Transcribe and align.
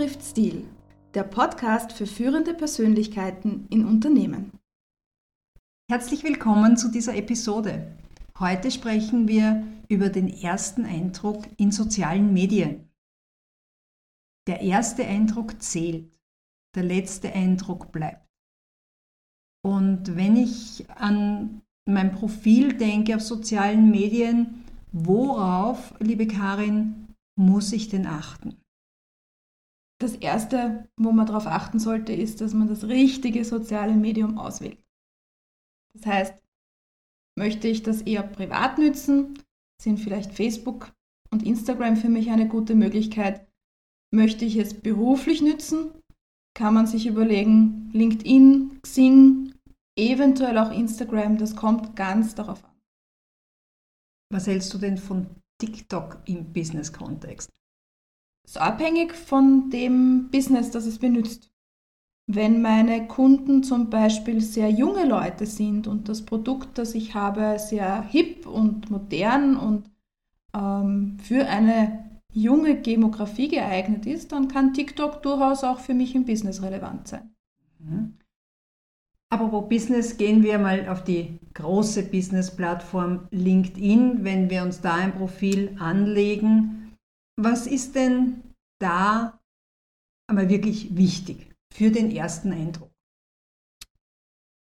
Trifft 0.00 0.22
Stil, 0.22 0.66
der 1.12 1.24
Podcast 1.24 1.92
für 1.92 2.06
führende 2.06 2.54
Persönlichkeiten 2.54 3.66
in 3.68 3.84
Unternehmen. 3.84 4.58
Herzlich 5.90 6.24
willkommen 6.24 6.78
zu 6.78 6.90
dieser 6.90 7.14
Episode. 7.14 7.98
Heute 8.38 8.70
sprechen 8.70 9.28
wir 9.28 9.62
über 9.90 10.08
den 10.08 10.28
ersten 10.30 10.86
Eindruck 10.86 11.44
in 11.58 11.70
sozialen 11.70 12.32
Medien. 12.32 12.88
Der 14.48 14.62
erste 14.62 15.04
Eindruck 15.04 15.60
zählt, 15.60 16.18
der 16.74 16.84
letzte 16.84 17.34
Eindruck 17.34 17.92
bleibt. 17.92 18.26
Und 19.62 20.16
wenn 20.16 20.34
ich 20.38 20.88
an 20.92 21.60
mein 21.84 22.12
Profil 22.12 22.72
denke 22.72 23.16
auf 23.16 23.20
sozialen 23.20 23.90
Medien, 23.90 24.64
worauf, 24.92 25.92
liebe 26.00 26.26
Karin, 26.26 27.14
muss 27.38 27.74
ich 27.74 27.90
denn 27.90 28.06
achten? 28.06 28.56
Das 30.00 30.16
Erste, 30.16 30.88
wo 30.96 31.12
man 31.12 31.26
darauf 31.26 31.46
achten 31.46 31.78
sollte, 31.78 32.12
ist, 32.12 32.40
dass 32.40 32.54
man 32.54 32.68
das 32.68 32.84
richtige 32.84 33.44
soziale 33.44 33.94
Medium 33.94 34.38
auswählt. 34.38 34.82
Das 35.94 36.06
heißt, 36.06 36.42
möchte 37.38 37.68
ich 37.68 37.82
das 37.82 38.02
eher 38.02 38.22
privat 38.22 38.78
nützen, 38.78 39.38
sind 39.80 39.98
vielleicht 39.98 40.32
Facebook 40.32 40.92
und 41.30 41.42
Instagram 41.44 41.96
für 41.96 42.08
mich 42.08 42.30
eine 42.30 42.48
gute 42.48 42.74
Möglichkeit. 42.74 43.46
Möchte 44.12 44.44
ich 44.44 44.56
es 44.56 44.74
beruflich 44.74 45.42
nützen, 45.42 45.92
kann 46.54 46.74
man 46.74 46.86
sich 46.86 47.06
überlegen, 47.06 47.90
LinkedIn, 47.92 48.80
Xing, 48.82 49.54
eventuell 49.96 50.58
auch 50.58 50.72
Instagram, 50.72 51.36
das 51.36 51.54
kommt 51.54 51.94
ganz 51.94 52.34
darauf 52.34 52.64
an. 52.64 52.80
Was 54.32 54.46
hältst 54.46 54.72
du 54.72 54.78
denn 54.78 54.96
von 54.96 55.26
TikTok 55.58 56.22
im 56.24 56.52
Business-Kontext? 56.52 57.50
Ist 58.50 58.58
abhängig 58.58 59.14
von 59.14 59.70
dem 59.70 60.28
Business, 60.32 60.72
das 60.72 60.84
es 60.84 60.98
benutzt. 60.98 61.52
Wenn 62.26 62.60
meine 62.60 63.06
Kunden 63.06 63.62
zum 63.62 63.90
Beispiel 63.90 64.40
sehr 64.40 64.68
junge 64.70 65.06
Leute 65.06 65.46
sind 65.46 65.86
und 65.86 66.08
das 66.08 66.22
Produkt, 66.22 66.76
das 66.76 66.96
ich 66.96 67.14
habe, 67.14 67.60
sehr 67.60 68.02
hip 68.02 68.48
und 68.48 68.90
modern 68.90 69.56
und 69.56 69.88
ähm, 70.52 71.16
für 71.22 71.46
eine 71.46 72.10
junge 72.32 72.74
Demografie 72.74 73.46
geeignet 73.46 74.04
ist, 74.06 74.32
dann 74.32 74.48
kann 74.48 74.74
TikTok 74.74 75.22
durchaus 75.22 75.62
auch 75.62 75.78
für 75.78 75.94
mich 75.94 76.16
im 76.16 76.24
Business 76.24 76.60
relevant 76.60 77.06
sein. 77.06 77.30
Mhm. 77.78 78.14
Apropos 79.28 79.68
Business, 79.68 80.16
gehen 80.16 80.42
wir 80.42 80.58
mal 80.58 80.88
auf 80.88 81.04
die 81.04 81.38
große 81.54 82.02
Business-Plattform 82.02 83.28
LinkedIn, 83.30 84.24
wenn 84.24 84.50
wir 84.50 84.64
uns 84.64 84.80
da 84.80 84.96
ein 84.96 85.12
Profil 85.12 85.76
anlegen. 85.78 86.79
Was 87.42 87.66
ist 87.66 87.94
denn 87.94 88.42
da 88.80 89.40
einmal 90.28 90.48
wirklich 90.48 90.96
wichtig 90.96 91.50
für 91.72 91.90
den 91.90 92.10
ersten 92.10 92.52
Eindruck? 92.52 92.90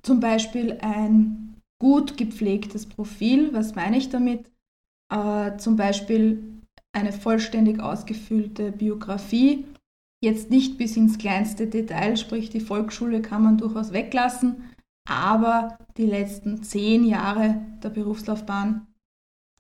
Zum 0.03 0.21
Beispiel 0.21 0.79
ein 0.81 1.61
gut 1.81 2.17
gepflegtes 2.17 2.87
Profil. 2.87 3.53
Was 3.53 3.75
meine 3.75 3.99
ich 3.99 4.09
damit? 4.09 4.51
Äh, 5.13 5.57
zum 5.59 5.77
Beispiel 5.77 6.61
eine 6.93 7.13
vollständig 7.13 7.81
ausgefüllte 7.81 8.73
Biografie 8.73 9.65
Jetzt 10.21 10.51
nicht 10.51 10.79
bis 10.79 10.97
ins 10.97 11.19
kleinste 11.19 11.69
Detail, 11.69 12.17
sprich 12.17 12.51
die 12.51 12.61
Volksschule 12.61 13.23
kann 13.23 13.43
man 13.43 13.59
durchaus 13.59 13.93
weglassen, 13.93 14.75
aber 15.09 15.79
die 15.97 16.07
letzten 16.07 16.63
zehn 16.65 17.05
Jahre 17.05 17.65
der 17.83 17.91
Berufslaufbahn, 17.91 18.87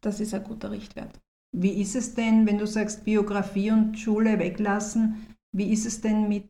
das 0.00 0.18
ist 0.18 0.34
ein 0.34 0.42
guter 0.42 0.72
Richtwert. 0.72 1.20
Wie 1.52 1.80
ist 1.80 1.96
es 1.96 2.14
denn, 2.14 2.46
wenn 2.46 2.58
du 2.58 2.66
sagst 2.66 3.04
Biografie 3.04 3.70
und 3.70 3.98
Schule 3.98 4.38
weglassen, 4.38 5.26
wie 5.52 5.72
ist 5.72 5.86
es 5.86 6.00
denn 6.00 6.28
mit 6.28 6.48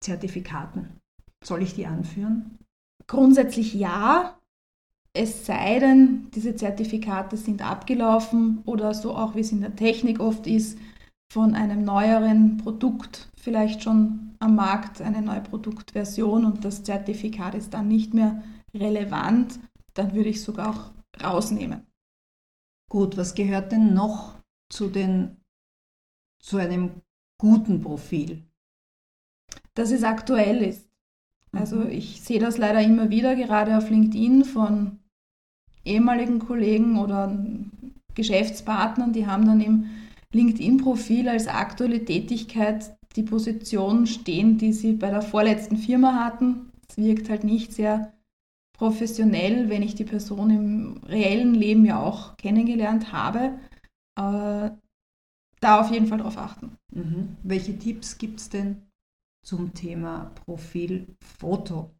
Zertifikaten? 0.00 1.00
Soll 1.42 1.62
ich 1.62 1.74
die 1.74 1.86
anführen? 1.86 2.58
Grundsätzlich 3.06 3.74
ja, 3.74 4.38
es 5.14 5.46
sei 5.46 5.78
denn, 5.78 6.28
diese 6.34 6.56
Zertifikate 6.56 7.36
sind 7.36 7.62
abgelaufen 7.62 8.62
oder 8.64 8.94
so 8.94 9.14
auch 9.14 9.34
wie 9.34 9.40
es 9.40 9.52
in 9.52 9.60
der 9.60 9.76
Technik 9.76 10.20
oft 10.20 10.46
ist, 10.46 10.78
von 11.32 11.54
einem 11.54 11.84
neueren 11.84 12.58
Produkt 12.58 13.30
vielleicht 13.36 13.82
schon 13.82 14.34
am 14.38 14.54
Markt, 14.54 15.00
eine 15.00 15.22
neue 15.22 15.40
Produktversion 15.40 16.44
und 16.44 16.64
das 16.64 16.82
Zertifikat 16.82 17.54
ist 17.54 17.74
dann 17.74 17.88
nicht 17.88 18.12
mehr 18.12 18.42
relevant, 18.74 19.58
dann 19.94 20.14
würde 20.14 20.28
ich 20.28 20.42
sogar 20.42 20.70
auch 20.70 20.90
rausnehmen. 21.22 21.86
Gut, 22.92 23.16
was 23.16 23.34
gehört 23.34 23.72
denn 23.72 23.94
noch 23.94 24.34
zu, 24.68 24.88
den, 24.88 25.38
zu 26.38 26.58
einem 26.58 26.90
guten 27.38 27.80
Profil? 27.80 28.42
Dass 29.72 29.92
es 29.92 30.04
aktuell 30.04 30.60
ist. 30.60 30.90
Also 31.52 31.76
mhm. 31.76 31.88
ich 31.88 32.20
sehe 32.20 32.38
das 32.38 32.58
leider 32.58 32.82
immer 32.82 33.08
wieder, 33.08 33.34
gerade 33.34 33.78
auf 33.78 33.88
LinkedIn 33.88 34.44
von 34.44 34.98
ehemaligen 35.86 36.38
Kollegen 36.38 36.98
oder 36.98 37.34
Geschäftspartnern, 38.14 39.14
die 39.14 39.26
haben 39.26 39.46
dann 39.46 39.62
im 39.62 39.86
LinkedIn-Profil 40.32 41.30
als 41.30 41.48
aktuelle 41.48 42.04
Tätigkeit 42.04 42.94
die 43.16 43.22
Position 43.22 44.06
stehen, 44.06 44.58
die 44.58 44.74
sie 44.74 44.92
bei 44.92 45.08
der 45.08 45.22
vorletzten 45.22 45.78
Firma 45.78 46.22
hatten. 46.22 46.70
Es 46.86 46.98
wirkt 46.98 47.30
halt 47.30 47.44
nicht 47.44 47.72
sehr 47.72 48.12
professionell, 48.82 49.68
wenn 49.68 49.82
ich 49.82 49.94
die 49.94 50.02
Person 50.02 50.50
im 50.50 50.96
reellen 51.06 51.54
Leben 51.54 51.84
ja 51.84 52.02
auch 52.02 52.36
kennengelernt 52.36 53.12
habe. 53.12 53.60
Äh, 54.18 54.70
da 55.60 55.80
auf 55.80 55.92
jeden 55.92 56.08
Fall 56.08 56.18
drauf 56.18 56.36
achten. 56.36 56.76
Mhm. 56.92 57.36
Welche 57.44 57.78
Tipps 57.78 58.18
gibt 58.18 58.40
es 58.40 58.48
denn 58.48 58.82
zum 59.46 59.72
Thema 59.72 60.32
Profilfoto? 60.34 61.92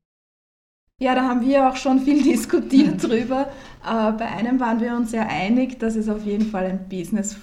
Ja, 1.00 1.14
da 1.14 1.22
haben 1.22 1.42
wir 1.42 1.70
auch 1.70 1.76
schon 1.76 2.00
viel 2.00 2.20
diskutiert 2.32 3.00
drüber. 3.00 3.52
Äh, 3.86 4.12
bei 4.14 4.26
einem 4.26 4.58
waren 4.58 4.80
wir 4.80 4.96
uns 4.96 5.12
sehr 5.12 5.28
einig, 5.28 5.78
dass 5.78 5.94
es 5.94 6.08
auf 6.08 6.24
jeden 6.24 6.46
Fall 6.46 6.64
ein 6.64 6.88
Business 6.88 7.38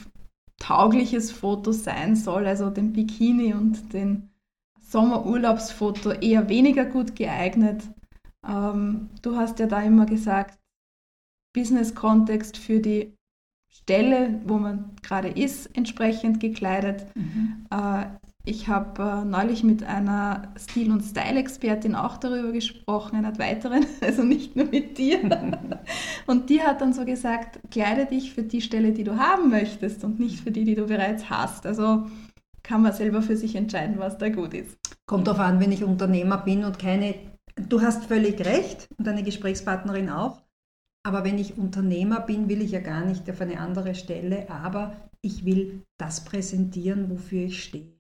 taugliches 0.60 1.32
Foto 1.32 1.72
sein 1.72 2.18
soll, 2.18 2.46
also 2.46 2.70
den 2.70 2.92
Bikini 2.92 3.54
und 3.54 3.94
den 3.94 4.32
Sommerurlaubsfoto 4.82 6.12
eher 6.12 6.50
weniger 6.50 6.84
gut 6.84 7.16
geeignet. 7.16 7.84
Ähm, 8.48 9.10
du 9.22 9.36
hast 9.36 9.60
ja 9.60 9.68
da 9.68 9.82
immer 9.82 10.06
gesagt, 10.06 10.60
Business-Kontext 11.54 12.58
für 12.58 12.80
die 12.80 13.16
Stelle, 13.72 14.42
wo 14.46 14.58
man 14.58 14.96
gerade 15.02 15.30
ist, 15.30 15.76
entsprechend 15.76 16.40
gekleidet. 16.40 17.06
Mhm. 17.16 17.66
Äh, 17.72 18.06
ich 18.46 18.68
habe 18.68 19.04
äh, 19.04 19.26
neulich 19.26 19.64
mit 19.64 19.84
einer 19.84 20.54
Stil- 20.58 20.92
und 20.92 21.02
Style-Expertin 21.04 21.94
auch 21.94 22.18
darüber 22.18 22.52
gesprochen, 22.52 23.18
einer 23.18 23.38
weiteren, 23.38 23.86
also 24.02 24.24
nicht 24.24 24.56
nur 24.56 24.66
mit 24.66 24.98
dir. 24.98 25.20
und 26.28 26.50
die 26.50 26.62
hat 26.62 26.82
dann 26.82 26.94
so 26.94 27.06
gesagt, 27.06 27.60
kleide 27.70 28.06
dich 28.06 28.34
für 28.34 28.44
die 28.44 28.62
Stelle, 28.62 28.92
die 28.92 29.04
du 29.04 29.18
haben 29.18 29.50
möchtest 29.50 30.04
und 30.04 30.20
nicht 30.20 30.40
für 30.40 30.52
die, 30.52 30.64
die 30.64 30.76
du 30.76 30.88
bereits 30.88 31.30
hast. 31.30 31.66
Also 31.66 32.08
kann 32.64 32.82
man 32.82 32.94
selber 32.94 33.22
für 33.22 33.36
sich 33.36 33.56
entscheiden, 33.56 34.00
was 34.00 34.18
da 34.18 34.30
gut 34.30 34.54
ist. 34.54 34.78
Kommt 35.06 35.28
darauf 35.28 35.42
an, 35.42 35.60
wenn 35.60 35.72
ich 35.72 35.84
Unternehmer 35.84 36.38
bin 36.38 36.64
und 36.64 36.80
keine, 36.80 37.16
du 37.68 37.82
hast 37.82 38.06
völlig 38.06 38.40
recht 38.46 38.88
und 38.98 39.06
deine 39.08 39.24
Gesprächspartnerin 39.24 40.10
auch. 40.10 40.42
Aber 41.06 41.24
wenn 41.24 41.38
ich 41.38 41.58
Unternehmer 41.58 42.20
bin, 42.22 42.50
will 42.50 42.62
ich 42.62 42.72
ja 42.72 42.82
gar 42.82 43.06
nicht 43.06 43.30
auf 43.30 43.42
eine 43.42 43.60
andere 43.60 43.96
Stelle, 43.96 44.50
aber 44.50 44.96
ich 45.22 45.46
will 45.46 45.84
das 45.98 46.26
präsentieren, 46.26 47.10
wofür 47.10 47.46
ich 47.46 47.64
stehe. 47.64 48.00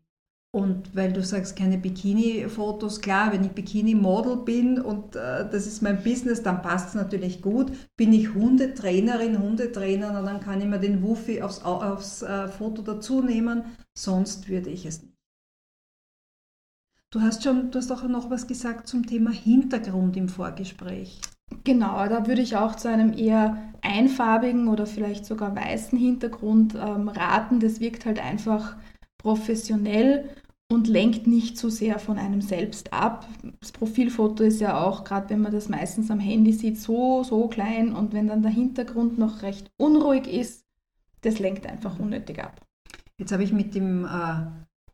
Und 0.52 0.96
weil 0.96 1.14
du 1.14 1.24
sagst, 1.24 1.56
keine 1.56 1.78
Bikini-Fotos, 1.78 3.02
klar, 3.02 3.32
wenn 3.32 3.44
ich 3.44 3.52
Bikini-Model 3.52 4.38
bin 4.38 4.82
und 4.82 5.16
äh, 5.16 5.48
das 5.48 5.68
ist 5.68 5.84
mein 5.84 6.02
Business, 6.02 6.42
dann 6.42 6.64
passt 6.64 6.90
es 6.90 6.96
natürlich 6.96 7.44
gut. 7.44 7.72
Bin 7.96 8.14
ich 8.14 8.34
Hundetrainerin, 8.34 9.40
Hundetrainer, 9.40 10.24
dann 10.24 10.40
kann 10.40 10.60
ich 10.60 10.68
mir 10.68 10.80
den 10.80 11.04
Wuffi 11.04 11.44
aufs, 11.44 11.62
aufs 11.64 12.24
äh, 12.24 12.48
Foto 12.48 12.82
dazu 12.82 13.22
nehmen, 13.22 13.64
sonst 13.96 14.50
würde 14.50 14.72
ich 14.72 14.88
es 14.88 15.04
nicht. 15.04 15.19
Du 17.12 17.22
hast 17.22 17.44
schon, 17.44 17.72
du 17.72 17.80
hast 17.80 17.92
auch 17.92 18.04
noch 18.04 18.30
was 18.30 18.46
gesagt 18.46 18.88
zum 18.88 19.08
Thema 19.08 19.32
Hintergrund 19.32 20.16
im 20.16 20.30
Vorgespräch. 20.30 21.20
Genau, 21.64 22.08
da 22.08 22.28
würde 22.28 22.42
ich 22.42 22.56
auch 22.56 22.76
zu 22.76 22.88
einem 22.88 23.14
eher 23.14 23.58
einfarbigen 23.82 24.68
oder 24.68 24.86
vielleicht 24.86 25.26
sogar 25.26 25.56
weißen 25.56 25.98
Hintergrund 25.98 26.76
ähm, 26.76 27.10
raten. 27.10 27.60
Das 27.60 27.80
wirkt 27.80 28.06
halt 28.06 28.20
einfach 28.24 28.78
professionell 29.18 30.30
und 30.72 30.88
lenkt 30.88 31.26
nicht 31.26 31.58
so 31.58 31.70
sehr 31.70 31.98
von 31.98 32.20
einem 32.20 32.42
selbst 32.42 32.94
ab. 32.94 33.28
Das 33.60 33.72
Profilfoto 33.72 34.44
ist 34.44 34.62
ja 34.62 34.80
auch, 34.80 35.04
gerade 35.04 35.32
wenn 35.32 35.42
man 35.42 35.52
das 35.52 35.68
meistens 35.68 36.12
am 36.12 36.20
Handy 36.20 36.54
sieht, 36.54 36.80
so, 36.80 37.24
so 37.24 37.48
klein 37.48 37.92
und 37.92 38.14
wenn 38.14 38.28
dann 38.28 38.44
der 38.44 38.52
Hintergrund 38.52 39.18
noch 39.18 39.42
recht 39.42 39.72
unruhig 39.78 40.28
ist, 40.28 40.64
das 41.22 41.40
lenkt 41.40 41.66
einfach 41.66 41.98
unnötig 41.98 42.44
ab. 42.44 42.62
Jetzt 43.18 43.32
habe 43.32 43.44
ich 43.44 43.52
mit 43.52 43.74
dem 43.74 44.06
äh, 44.06 44.46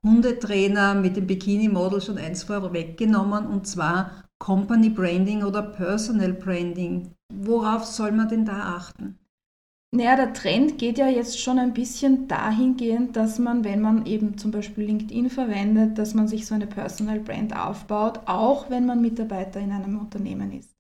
Hundetrainer, 0.06 0.94
mit 0.94 1.18
dem 1.18 1.28
Bikini-Model 1.28 2.00
schon 2.00 2.18
eins 2.18 2.44
vorweggenommen 2.44 3.48
und 3.48 3.68
zwar 3.68 4.12
Company 4.40 4.90
Branding 4.90 5.44
oder 5.44 5.64
Personal 5.64 6.34
Branding. 6.34 7.12
Worauf 7.34 7.86
soll 7.86 8.12
man 8.12 8.30
denn 8.30 8.46
da 8.46 8.76
achten? 8.76 9.18
Naja, 9.92 10.16
der 10.16 10.34
Trend 10.34 10.78
geht 10.78 10.98
ja 10.98 11.08
jetzt 11.08 11.40
schon 11.40 11.58
ein 11.58 11.74
bisschen 11.74 12.28
dahingehend, 12.28 13.16
dass 13.16 13.40
man, 13.40 13.64
wenn 13.64 13.82
man 13.82 14.06
eben 14.06 14.38
zum 14.38 14.52
Beispiel 14.52 14.86
LinkedIn 14.86 15.30
verwendet, 15.30 15.98
dass 15.98 16.14
man 16.14 16.28
sich 16.28 16.46
so 16.46 16.54
eine 16.54 16.68
Personal 16.68 17.20
Brand 17.22 17.56
aufbaut, 17.56 18.20
auch 18.26 18.70
wenn 18.70 18.86
man 18.86 19.02
Mitarbeiter 19.02 19.60
in 19.60 19.72
einem 19.72 19.98
Unternehmen 19.98 20.52
ist. 20.52 20.76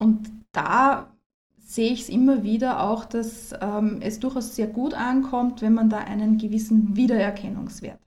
Und 0.00 0.30
da 0.52 1.12
sehe 1.58 1.92
ich 1.92 2.02
es 2.02 2.08
immer 2.08 2.42
wieder 2.42 2.82
auch, 2.82 3.04
dass 3.04 3.52
ähm, 3.60 3.98
es 4.00 4.18
durchaus 4.18 4.56
sehr 4.56 4.68
gut 4.68 4.94
ankommt, 4.94 5.60
wenn 5.60 5.74
man 5.74 5.90
da 5.90 5.98
einen 5.98 6.38
gewissen 6.38 6.96
Wiedererkennungswert. 6.96 8.00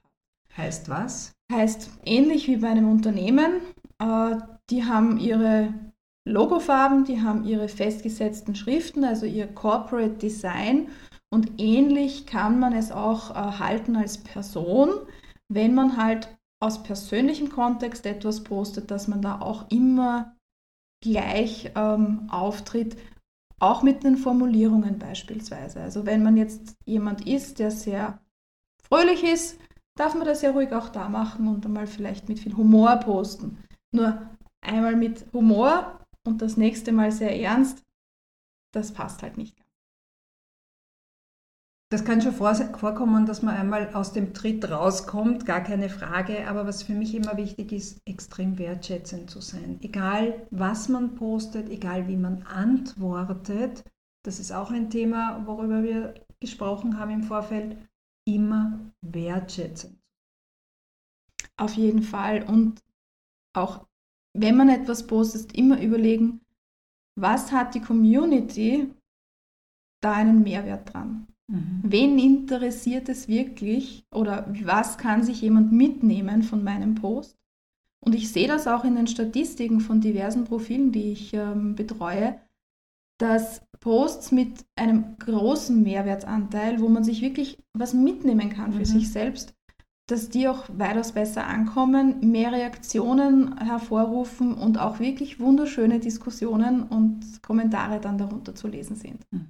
Heißt 0.56 0.88
was? 0.88 1.32
Heißt 1.50 1.90
ähnlich 2.04 2.46
wie 2.48 2.56
bei 2.56 2.68
einem 2.68 2.90
Unternehmen, 2.90 3.60
äh, 3.98 4.36
die 4.70 4.84
haben 4.84 5.18
ihre 5.18 5.72
Logofarben, 6.24 7.04
die 7.04 7.20
haben 7.20 7.44
ihre 7.44 7.68
festgesetzten 7.68 8.54
Schriften, 8.54 9.04
also 9.04 9.26
ihr 9.26 9.46
Corporate 9.48 10.14
Design. 10.14 10.88
Und 11.30 11.60
ähnlich 11.60 12.26
kann 12.26 12.58
man 12.58 12.72
es 12.74 12.92
auch 12.92 13.30
äh, 13.30 13.34
halten 13.34 13.96
als 13.96 14.18
Person, 14.18 14.90
wenn 15.48 15.74
man 15.74 15.96
halt 15.96 16.36
aus 16.60 16.82
persönlichem 16.82 17.48
Kontext 17.48 18.06
etwas 18.06 18.44
postet, 18.44 18.90
dass 18.90 19.08
man 19.08 19.20
da 19.20 19.40
auch 19.40 19.70
immer 19.70 20.36
gleich 21.02 21.72
ähm, 21.74 22.28
auftritt, 22.30 22.96
auch 23.58 23.82
mit 23.82 24.04
den 24.04 24.16
Formulierungen 24.16 24.98
beispielsweise. 24.98 25.80
Also 25.80 26.06
wenn 26.06 26.22
man 26.22 26.36
jetzt 26.36 26.76
jemand 26.84 27.26
ist, 27.26 27.58
der 27.58 27.70
sehr 27.70 28.20
fröhlich 28.82 29.24
ist, 29.24 29.58
darf 29.98 30.14
man 30.14 30.26
das 30.26 30.42
ja 30.42 30.50
ruhig 30.50 30.72
auch 30.72 30.88
da 30.88 31.08
machen 31.08 31.48
und 31.48 31.66
einmal 31.66 31.86
vielleicht 31.86 32.28
mit 32.28 32.38
viel 32.38 32.56
Humor 32.56 32.96
posten. 32.96 33.62
Nur 33.94 34.30
einmal 34.64 34.96
mit 34.96 35.26
Humor 35.32 36.00
und 36.26 36.40
das 36.40 36.56
nächste 36.56 36.92
Mal 36.92 37.12
sehr 37.12 37.38
ernst, 37.38 37.82
das 38.74 38.92
passt 38.92 39.22
halt 39.22 39.36
nicht. 39.36 39.62
Das 41.92 42.06
kann 42.06 42.22
schon 42.22 42.32
vorkommen, 42.32 43.26
dass 43.26 43.42
man 43.42 43.54
einmal 43.54 43.92
aus 43.92 44.14
dem 44.14 44.32
Tritt 44.32 44.70
rauskommt, 44.70 45.44
gar 45.44 45.60
keine 45.60 45.90
Frage. 45.90 46.48
Aber 46.48 46.66
was 46.66 46.82
für 46.82 46.94
mich 46.94 47.14
immer 47.14 47.36
wichtig 47.36 47.70
ist, 47.70 48.00
extrem 48.06 48.56
wertschätzend 48.56 49.28
zu 49.28 49.42
sein. 49.42 49.78
Egal, 49.82 50.46
was 50.50 50.88
man 50.88 51.16
postet, 51.16 51.68
egal, 51.68 52.08
wie 52.08 52.16
man 52.16 52.44
antwortet, 52.44 53.84
das 54.24 54.38
ist 54.38 54.52
auch 54.52 54.70
ein 54.70 54.88
Thema, 54.88 55.42
worüber 55.44 55.82
wir 55.82 56.14
gesprochen 56.40 56.98
haben 56.98 57.10
im 57.10 57.24
Vorfeld, 57.24 57.76
immer 58.24 58.92
wertschätzend. 59.02 59.98
Auf 61.56 61.74
jeden 61.74 62.02
Fall. 62.02 62.44
Und 62.44 62.82
auch 63.54 63.86
wenn 64.34 64.56
man 64.56 64.68
etwas 64.68 65.06
postet, 65.06 65.56
immer 65.56 65.80
überlegen, 65.80 66.40
was 67.18 67.52
hat 67.52 67.74
die 67.74 67.80
Community 67.80 68.88
da 70.02 70.14
einen 70.14 70.42
Mehrwert 70.42 70.92
dran? 70.92 71.26
Mhm. 71.48 71.80
Wen 71.82 72.18
interessiert 72.18 73.08
es 73.08 73.28
wirklich 73.28 74.04
oder 74.10 74.52
was 74.64 74.96
kann 74.96 75.22
sich 75.22 75.42
jemand 75.42 75.72
mitnehmen 75.72 76.42
von 76.42 76.64
meinem 76.64 76.94
Post? 76.94 77.36
Und 78.04 78.14
ich 78.14 78.32
sehe 78.32 78.48
das 78.48 78.66
auch 78.66 78.84
in 78.84 78.96
den 78.96 79.06
Statistiken 79.06 79.80
von 79.80 80.00
diversen 80.00 80.44
Profilen, 80.44 80.90
die 80.90 81.12
ich 81.12 81.34
ähm, 81.34 81.76
betreue, 81.76 82.40
dass 83.22 83.62
Posts 83.78 84.32
mit 84.32 84.66
einem 84.74 85.16
großen 85.18 85.80
Mehrwertanteil, 85.80 86.80
wo 86.80 86.88
man 86.88 87.04
sich 87.04 87.22
wirklich 87.22 87.56
was 87.72 87.94
mitnehmen 87.94 88.50
kann 88.50 88.72
für 88.72 88.80
mhm. 88.80 88.84
sich 88.84 89.12
selbst, 89.12 89.54
dass 90.08 90.28
die 90.28 90.48
auch 90.48 90.64
weitaus 90.76 91.12
besser 91.12 91.46
ankommen, 91.46 92.32
mehr 92.32 92.50
Reaktionen 92.50 93.56
hervorrufen 93.58 94.54
und 94.54 94.78
auch 94.78 94.98
wirklich 94.98 95.38
wunderschöne 95.38 96.00
Diskussionen 96.00 96.82
und 96.82 97.42
Kommentare 97.42 98.00
dann 98.00 98.18
darunter 98.18 98.56
zu 98.56 98.66
lesen 98.66 98.96
sind. 98.96 99.22
Mhm. 99.30 99.46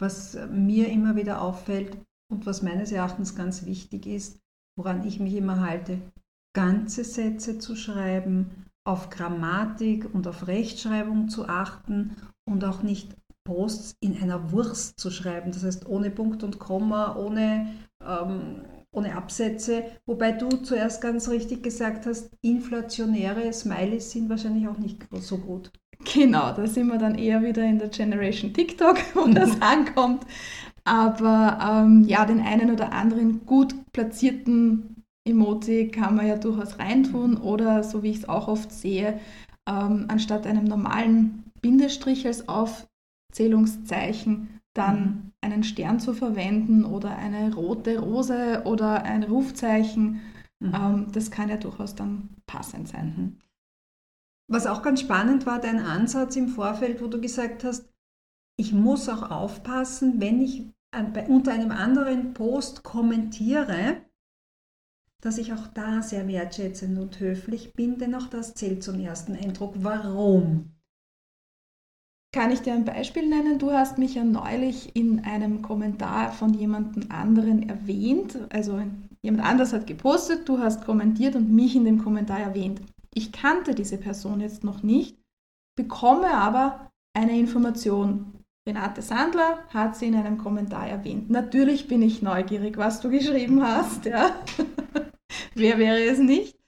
Was 0.00 0.38
mir 0.48 0.88
immer 0.88 1.16
wieder 1.16 1.42
auffällt 1.42 1.98
und 2.32 2.46
was 2.46 2.62
meines 2.62 2.92
Erachtens 2.92 3.34
ganz 3.34 3.66
wichtig 3.66 4.06
ist, 4.06 4.38
woran 4.78 5.04
ich 5.04 5.18
mich 5.18 5.34
immer 5.34 5.60
halte, 5.60 5.98
ganze 6.54 7.02
Sätze 7.02 7.58
zu 7.58 7.74
schreiben, 7.74 8.66
auf 8.86 9.10
Grammatik 9.10 10.14
und 10.14 10.28
auf 10.28 10.46
Rechtschreibung 10.46 11.28
zu 11.28 11.48
achten 11.48 12.16
und 12.50 12.64
auch 12.64 12.82
nicht 12.82 13.16
Posts 13.44 13.96
in 14.00 14.20
einer 14.20 14.52
Wurst 14.52 14.98
zu 15.00 15.10
schreiben, 15.10 15.52
das 15.52 15.64
heißt 15.64 15.88
ohne 15.88 16.10
Punkt 16.10 16.42
und 16.42 16.58
Komma, 16.58 17.16
ohne 17.16 17.68
ähm, 18.06 18.62
ohne 18.92 19.16
Absätze, 19.16 19.84
wobei 20.06 20.32
du 20.32 20.48
zuerst 20.48 21.00
ganz 21.00 21.28
richtig 21.28 21.62
gesagt 21.62 22.06
hast, 22.06 22.30
inflationäre 22.42 23.52
Smileys 23.52 24.10
sind 24.10 24.28
wahrscheinlich 24.28 24.66
auch 24.68 24.78
nicht 24.78 25.06
so 25.20 25.38
gut. 25.38 25.70
Genau, 26.12 26.52
da 26.52 26.66
sind 26.66 26.88
wir 26.88 26.98
dann 26.98 27.14
eher 27.16 27.42
wieder 27.42 27.62
in 27.62 27.78
der 27.78 27.88
Generation 27.88 28.52
TikTok, 28.52 28.98
wo 29.14 29.28
das 29.28 29.50
ankommt. 29.60 30.26
Aber 30.84 31.84
ähm, 31.84 32.04
ja, 32.08 32.24
den 32.24 32.40
einen 32.40 32.70
oder 32.72 32.92
anderen 32.92 33.44
gut 33.46 33.74
platzierten 33.92 35.04
Emoji 35.24 35.88
kann 35.88 36.16
man 36.16 36.26
ja 36.26 36.36
durchaus 36.36 36.78
reintun 36.78 37.36
oder 37.36 37.84
so 37.84 38.02
wie 38.02 38.10
ich 38.10 38.18
es 38.18 38.28
auch 38.28 38.48
oft 38.48 38.72
sehe, 38.72 39.20
ähm, 39.68 40.06
anstatt 40.08 40.46
einem 40.46 40.64
normalen 40.64 41.49
Bindestrich 41.60 42.26
als 42.26 42.48
Aufzählungszeichen 42.48 44.60
dann 44.74 45.00
mhm. 45.00 45.32
einen 45.40 45.64
Stern 45.64 46.00
zu 46.00 46.14
verwenden 46.14 46.84
oder 46.84 47.16
eine 47.16 47.54
rote 47.54 47.98
Rose 47.98 48.62
oder 48.64 49.02
ein 49.02 49.24
Rufzeichen. 49.24 50.20
Mhm. 50.60 50.74
Ähm, 50.74 51.06
das 51.12 51.30
kann 51.30 51.48
ja 51.48 51.56
durchaus 51.56 51.94
dann 51.94 52.30
passend 52.46 52.88
sein. 52.88 53.14
Mhm. 53.16 53.36
Was 54.48 54.66
auch 54.66 54.82
ganz 54.82 55.00
spannend 55.00 55.46
war, 55.46 55.60
dein 55.60 55.78
Ansatz 55.78 56.36
im 56.36 56.48
Vorfeld, 56.48 57.00
wo 57.00 57.06
du 57.06 57.20
gesagt 57.20 57.64
hast, 57.64 57.88
ich 58.56 58.72
muss 58.72 59.08
auch 59.08 59.30
aufpassen, 59.30 60.20
wenn 60.20 60.42
ich 60.42 60.66
unter 61.28 61.52
einem 61.52 61.70
anderen 61.70 62.34
Post 62.34 62.82
kommentiere, 62.82 63.98
dass 65.20 65.38
ich 65.38 65.52
auch 65.52 65.68
da 65.68 66.02
sehr 66.02 66.26
wertschätzend 66.26 66.98
und 66.98 67.20
höflich 67.20 67.74
bin, 67.74 67.98
denn 67.98 68.14
auch 68.14 68.26
das 68.26 68.54
zählt 68.54 68.82
zum 68.82 68.98
ersten 68.98 69.36
Eindruck. 69.36 69.74
Warum? 69.78 70.72
Kann 72.32 72.52
ich 72.52 72.62
dir 72.62 72.74
ein 72.74 72.84
Beispiel 72.84 73.28
nennen? 73.28 73.58
Du 73.58 73.72
hast 73.72 73.98
mich 73.98 74.14
ja 74.14 74.22
neulich 74.22 74.94
in 74.94 75.24
einem 75.24 75.62
Kommentar 75.62 76.30
von 76.30 76.54
jemandem 76.54 77.10
anderen 77.10 77.68
erwähnt. 77.68 78.38
Also 78.50 78.80
jemand 79.22 79.44
anders 79.44 79.72
hat 79.72 79.88
gepostet, 79.88 80.48
du 80.48 80.60
hast 80.60 80.84
kommentiert 80.84 81.34
und 81.34 81.50
mich 81.50 81.74
in 81.74 81.84
dem 81.84 82.02
Kommentar 82.02 82.38
erwähnt. 82.38 82.80
Ich 83.12 83.32
kannte 83.32 83.74
diese 83.74 83.98
Person 83.98 84.40
jetzt 84.40 84.62
noch 84.62 84.84
nicht, 84.84 85.18
bekomme 85.76 86.32
aber 86.32 86.92
eine 87.14 87.36
Information. 87.36 88.44
Renate 88.68 89.02
Sandler 89.02 89.64
hat 89.70 89.96
sie 89.96 90.06
in 90.06 90.14
einem 90.14 90.38
Kommentar 90.38 90.86
erwähnt. 90.86 91.30
Natürlich 91.30 91.88
bin 91.88 92.02
ich 92.02 92.22
neugierig, 92.22 92.76
was 92.76 93.00
du 93.00 93.10
geschrieben 93.10 93.64
hast. 93.64 94.04
Ja. 94.04 94.36
Wer 95.56 95.78
wäre 95.78 96.04
es 96.04 96.20
nicht? 96.20 96.59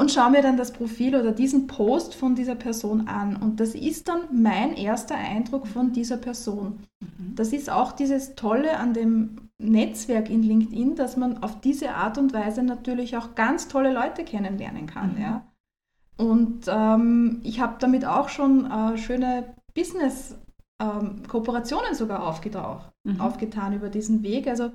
Und 0.00 0.10
schaue 0.10 0.30
mir 0.30 0.40
dann 0.40 0.56
das 0.56 0.72
Profil 0.72 1.14
oder 1.14 1.30
diesen 1.30 1.66
Post 1.66 2.14
von 2.14 2.34
dieser 2.34 2.54
Person 2.54 3.06
an. 3.06 3.36
Und 3.36 3.60
das 3.60 3.74
ist 3.74 4.08
dann 4.08 4.22
mein 4.32 4.74
erster 4.74 5.14
Eindruck 5.14 5.66
von 5.66 5.92
dieser 5.92 6.16
Person. 6.16 6.78
Mhm. 7.00 7.34
Das 7.34 7.52
ist 7.52 7.68
auch 7.68 7.92
dieses 7.92 8.34
Tolle 8.34 8.78
an 8.78 8.94
dem 8.94 9.50
Netzwerk 9.58 10.30
in 10.30 10.42
LinkedIn, 10.42 10.96
dass 10.96 11.18
man 11.18 11.42
auf 11.42 11.60
diese 11.60 11.90
Art 11.90 12.16
und 12.16 12.32
Weise 12.32 12.62
natürlich 12.62 13.18
auch 13.18 13.34
ganz 13.34 13.68
tolle 13.68 13.92
Leute 13.92 14.24
kennenlernen 14.24 14.86
kann. 14.86 15.16
Mhm. 15.16 15.20
Ja. 15.20 15.46
Und 16.16 16.64
ähm, 16.66 17.42
ich 17.44 17.60
habe 17.60 17.76
damit 17.78 18.06
auch 18.06 18.30
schon 18.30 18.70
äh, 18.70 18.96
schöne 18.96 19.54
Business-Kooperationen 19.74 21.90
ähm, 21.90 21.94
sogar 21.94 22.26
aufgetaucht, 22.26 22.90
mhm. 23.04 23.20
aufgetan 23.20 23.74
über 23.74 23.90
diesen 23.90 24.22
Weg. 24.22 24.48
Also 24.48 24.70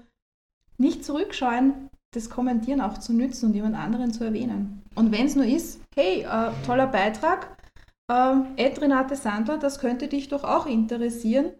nicht 0.77 1.03
zurückscheuen, 1.03 1.89
das 2.15 2.29
Kommentieren 2.29 2.81
auch 2.81 2.97
zu 2.97 3.13
nützen 3.13 3.47
und 3.47 3.53
jemand 3.53 3.75
anderen 3.75 4.13
zu 4.13 4.23
erwähnen. 4.23 4.81
Und 4.95 5.11
wenn 5.11 5.25
es 5.25 5.35
nur 5.35 5.45
ist, 5.45 5.81
hey, 5.95 6.21
äh, 6.21 6.51
toller 6.65 6.87
Beitrag, 6.87 7.57
äh, 8.09 8.35
Ed 8.55 8.81
Renate 8.81 9.15
Sandler, 9.15 9.57
das 9.57 9.79
könnte 9.79 10.07
dich 10.07 10.29
doch 10.29 10.43
auch 10.43 10.65
interessieren, 10.65 11.51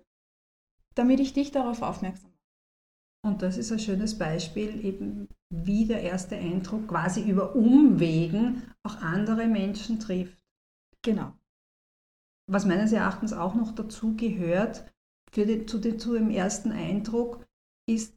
damit 0.96 1.20
ich 1.20 1.34
dich 1.34 1.52
darauf 1.52 1.82
aufmerksam 1.82 2.32
mache. 2.32 2.36
Und 3.26 3.42
das 3.42 3.58
ist 3.58 3.72
ein 3.72 3.80
schönes 3.80 4.18
Beispiel, 4.18 4.86
eben 4.86 5.28
wie 5.50 5.86
der 5.86 6.02
erste 6.02 6.36
Eindruck 6.36 6.88
quasi 6.88 7.28
über 7.28 7.56
Umwegen 7.56 8.64
auch 8.84 9.02
andere 9.02 9.48
Menschen 9.48 10.00
trifft. 10.00 10.38
Genau. 11.02 11.34
Was 12.48 12.66
meines 12.66 12.92
Erachtens 12.92 13.34
auch 13.34 13.56
noch 13.56 13.74
dazu 13.74 14.16
gehört, 14.16 14.86
für 15.32 15.46
den, 15.46 15.68
zu, 15.68 15.80
den, 15.80 16.00
zu 16.00 16.14
dem 16.14 16.30
ersten 16.30 16.72
Eindruck, 16.72 17.46
ist 17.90 18.16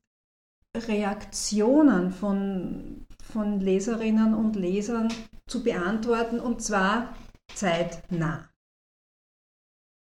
Reaktionen 0.76 2.12
von, 2.12 3.06
von 3.22 3.60
Leserinnen 3.60 4.34
und 4.34 4.56
Lesern 4.56 5.08
zu 5.46 5.62
beantworten 5.62 6.40
und 6.40 6.62
zwar 6.62 7.14
zeitnah. 7.54 8.48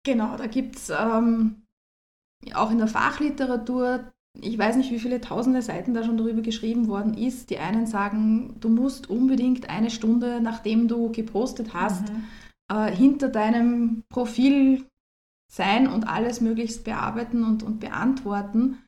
Genau, 0.04 0.36
da 0.36 0.46
gibt 0.46 0.76
es 0.76 0.90
ähm, 0.90 1.66
auch 2.54 2.70
in 2.70 2.78
der 2.78 2.86
Fachliteratur, 2.86 4.12
ich 4.40 4.58
weiß 4.58 4.76
nicht, 4.76 4.90
wie 4.90 4.98
viele 4.98 5.20
tausende 5.20 5.62
Seiten 5.62 5.94
da 5.94 6.04
schon 6.04 6.16
darüber 6.16 6.42
geschrieben 6.42 6.88
worden 6.88 7.14
ist. 7.14 7.50
Die 7.50 7.58
einen 7.58 7.86
sagen, 7.86 8.56
du 8.60 8.68
musst 8.68 9.08
unbedingt 9.08 9.70
eine 9.70 9.90
Stunde, 9.90 10.40
nachdem 10.40 10.88
du 10.88 11.10
gepostet 11.10 11.74
hast, 11.74 12.12
mhm. 12.12 12.24
äh, 12.72 12.94
hinter 12.94 13.28
deinem 13.28 14.04
Profil 14.08 14.86
sein 15.50 15.88
und 15.88 16.04
alles 16.04 16.40
möglichst 16.40 16.84
bearbeiten 16.84 17.44
und, 17.44 17.62
und 17.62 17.80
beantworten. 17.80 18.78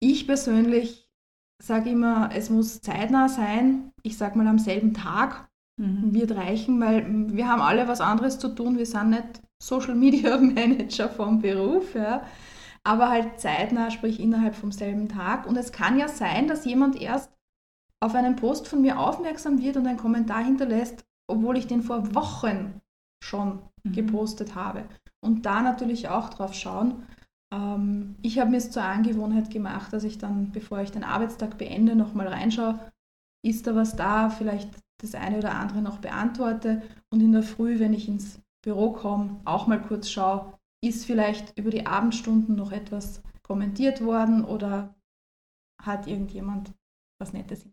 Ich 0.00 0.26
persönlich 0.26 1.08
sage 1.62 1.90
immer, 1.90 2.30
es 2.34 2.50
muss 2.50 2.80
zeitnah 2.80 3.28
sein. 3.28 3.92
Ich 4.02 4.16
sage 4.16 4.36
mal 4.38 4.46
am 4.46 4.58
selben 4.58 4.94
Tag 4.94 5.48
mhm. 5.76 6.14
wird 6.14 6.32
reichen, 6.32 6.80
weil 6.80 7.34
wir 7.34 7.48
haben 7.48 7.62
alle 7.62 7.86
was 7.86 8.00
anderes 8.00 8.38
zu 8.38 8.48
tun. 8.48 8.78
Wir 8.78 8.86
sind 8.86 9.10
nicht 9.10 9.42
Social 9.62 9.94
Media 9.94 10.36
Manager 10.40 11.08
vom 11.08 11.40
Beruf, 11.40 11.94
ja. 11.94 12.24
aber 12.82 13.10
halt 13.10 13.40
zeitnah, 13.40 13.90
sprich 13.90 14.20
innerhalb 14.20 14.54
vom 14.54 14.72
selben 14.72 15.08
Tag. 15.08 15.46
Und 15.46 15.56
es 15.56 15.72
kann 15.72 15.98
ja 15.98 16.08
sein, 16.08 16.48
dass 16.48 16.64
jemand 16.64 17.00
erst 17.00 17.30
auf 18.02 18.14
einen 18.14 18.36
Post 18.36 18.68
von 18.68 18.80
mir 18.80 18.98
aufmerksam 18.98 19.60
wird 19.60 19.76
und 19.76 19.86
einen 19.86 19.98
Kommentar 19.98 20.42
hinterlässt, 20.42 21.04
obwohl 21.28 21.58
ich 21.58 21.66
den 21.66 21.82
vor 21.82 22.14
Wochen 22.14 22.80
schon 23.22 23.60
mhm. 23.84 23.92
gepostet 23.92 24.54
habe. 24.54 24.84
Und 25.22 25.44
da 25.44 25.60
natürlich 25.60 26.08
auch 26.08 26.30
drauf 26.30 26.54
schauen. 26.54 27.06
Ähm, 27.52 28.16
ich 28.22 28.38
habe 28.38 28.50
mir 28.50 28.58
es 28.58 28.70
zur 28.70 28.84
Angewohnheit 28.84 29.50
gemacht, 29.50 29.92
dass 29.92 30.04
ich 30.04 30.18
dann, 30.18 30.52
bevor 30.52 30.80
ich 30.80 30.92
den 30.92 31.04
Arbeitstag 31.04 31.58
beende, 31.58 31.96
nochmal 31.96 32.28
reinschaue, 32.28 32.78
ist 33.42 33.66
da 33.66 33.74
was 33.74 33.96
da, 33.96 34.30
vielleicht 34.30 34.70
das 34.98 35.14
eine 35.14 35.38
oder 35.38 35.54
andere 35.54 35.80
noch 35.80 35.98
beantworte 35.98 36.82
und 37.10 37.22
in 37.22 37.32
der 37.32 37.42
Früh, 37.42 37.78
wenn 37.78 37.94
ich 37.94 38.06
ins 38.06 38.40
Büro 38.62 38.92
komme, 38.92 39.40
auch 39.44 39.66
mal 39.66 39.80
kurz 39.80 40.10
schaue, 40.10 40.52
ist 40.82 41.06
vielleicht 41.06 41.58
über 41.58 41.70
die 41.70 41.86
Abendstunden 41.86 42.54
noch 42.54 42.72
etwas 42.72 43.22
kommentiert 43.42 44.04
worden 44.04 44.44
oder 44.44 44.94
hat 45.82 46.06
irgendjemand 46.06 46.72
was 47.18 47.32
Nettes 47.32 47.66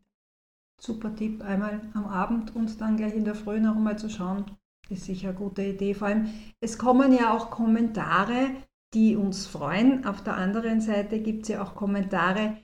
Super 0.80 1.16
Tipp, 1.16 1.44
einmal 1.44 1.82
am 1.94 2.06
Abend 2.06 2.56
und 2.56 2.80
dann 2.82 2.98
gleich 2.98 3.16
in 3.16 3.26
der 3.26 3.34
Früh 3.36 3.60
noch 3.60 3.76
einmal 3.76 3.98
zu 3.98 4.10
schauen, 4.10 4.46
ist 4.90 5.06
sicher 5.06 5.30
eine 5.30 5.38
gute 5.38 5.64
Idee. 5.64 5.96
Vor 5.96 6.08
allem, 6.08 6.32
es 6.60 6.78
kommen 6.78 7.14
ja 7.14 7.36
auch 7.36 7.50
Kommentare, 7.50 8.52
die 8.94 9.16
uns 9.16 9.48
freuen. 9.48 10.06
Auf 10.06 10.24
der 10.24 10.36
anderen 10.36 10.82
Seite 10.82 11.20
gibt 11.20 11.44
es 11.44 11.50
ja 11.50 11.64
auch 11.64 11.76
Kommentare, 11.76 12.58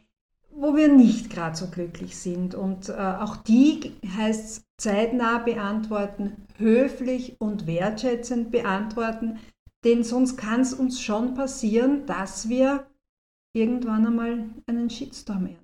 wo 0.49 0.75
wir 0.75 0.87
nicht 0.87 1.29
gerade 1.29 1.55
so 1.55 1.67
glücklich 1.67 2.17
sind. 2.17 2.55
Und 2.55 2.89
äh, 2.89 2.93
auch 2.93 3.37
die 3.37 3.93
heißt 4.17 4.45
es 4.45 4.65
zeitnah 4.77 5.39
beantworten, 5.39 6.47
höflich 6.57 7.39
und 7.39 7.67
wertschätzend 7.67 8.51
beantworten, 8.51 9.39
denn 9.83 10.03
sonst 10.03 10.37
kann 10.37 10.61
es 10.61 10.73
uns 10.73 11.01
schon 11.01 11.33
passieren, 11.33 12.05
dass 12.05 12.47
wir 12.49 12.87
irgendwann 13.53 14.07
einmal 14.07 14.49
einen 14.65 14.89
Shitstorm 14.89 15.47
ernten. 15.47 15.63